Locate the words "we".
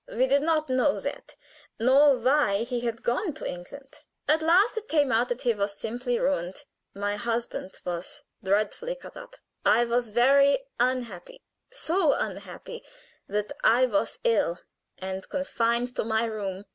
0.11-0.25